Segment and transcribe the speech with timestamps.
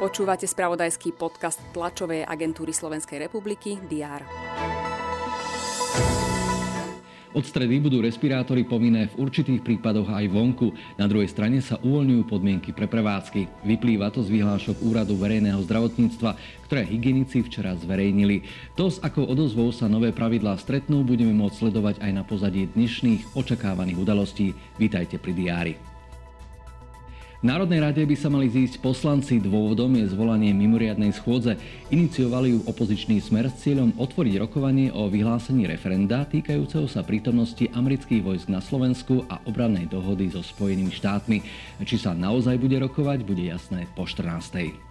[0.00, 4.24] Počúvate spravodajský podcast tlačovej agentúry Slovenskej republiky DR.
[7.30, 10.74] Od stredy budú respirátory povinné v určitých prípadoch aj vonku.
[10.98, 13.62] Na druhej strane sa uvoľňujú podmienky pre prevádzky.
[13.62, 16.34] Vyplýva to z vyhlášok Úradu verejného zdravotníctva,
[16.66, 18.42] ktoré hygienici včera zverejnili.
[18.74, 23.38] To, s akou odozvou sa nové pravidlá stretnú, budeme môcť sledovať aj na pozadí dnešných
[23.38, 24.50] očakávaných udalostí.
[24.80, 25.89] Vítajte pri diári.
[27.40, 29.40] Národnej rade by sa mali zísť poslanci.
[29.40, 31.56] Dôvodom je zvolanie mimoriadnej schôdze.
[31.88, 38.20] Iniciovali ju opozičný smer s cieľom otvoriť rokovanie o vyhlásení referenda týkajúceho sa prítomnosti amerických
[38.20, 41.40] vojsk na Slovensku a obrannej dohody so Spojenými štátmi.
[41.80, 44.89] Či sa naozaj bude rokovať, bude jasné po 14.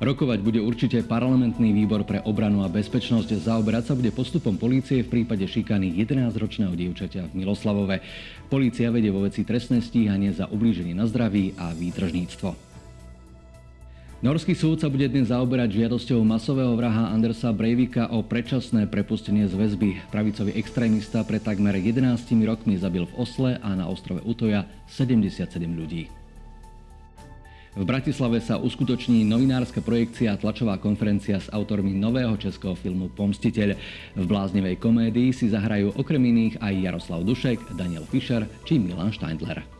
[0.00, 3.36] Rokovať bude určite parlamentný výbor pre obranu a bezpečnosť.
[3.36, 8.00] Zaoberať sa bude postupom polície v prípade šikany 11-ročného dievčaťa v Miloslavove.
[8.48, 12.72] Polícia vedie vo veci trestné stíhanie za ublíženie na zdraví a výtržníctvo.
[14.24, 19.56] Norský súd sa bude dnes zaoberať žiadosťou masového vraha Andersa Breivika o predčasné prepustenie z
[19.56, 20.00] väzby.
[20.08, 26.19] Pravicový extrémista pred takmer 11 rokmi zabil v Osle a na ostrove Utoja 77 ľudí.
[27.70, 33.78] V Bratislave sa uskutoční novinárska projekcia a tlačová konferencia s autormi nového českého filmu Pomstiteľ.
[34.18, 39.79] V bláznivej komédii si zahrajú okrem iných aj Jaroslav Dušek, Daniel Fischer či Milan Steindler.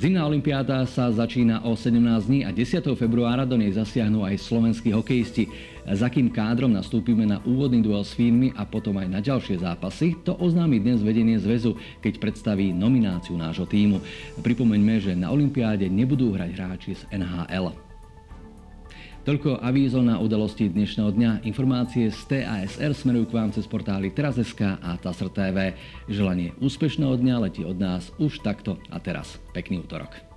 [0.00, 2.88] Zimná olimpiáda sa začína o 17 dní a 10.
[2.96, 5.52] februára do nej zasiahnu aj slovenskí hokejisti.
[5.84, 10.16] Za kým kádrom nastúpime na úvodný duel s Fínmi a potom aj na ďalšie zápasy,
[10.24, 14.00] to oznámi dnes vedenie zväzu, keď predstaví nomináciu nášho týmu.
[14.40, 17.89] Pripomeňme, že na olympiáde nebudú hrať hráči z NHL.
[19.20, 21.30] Toľko avízo na udalosti dnešného dňa.
[21.44, 25.76] Informácie z TASR smerujú k vám cez portály Teraz.sk a TASR TV.
[26.08, 29.36] Želanie úspešného dňa letí od nás už takto a teraz.
[29.52, 30.29] Pekný útorok.